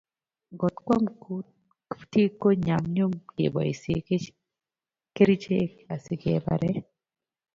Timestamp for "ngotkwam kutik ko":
0.53-2.47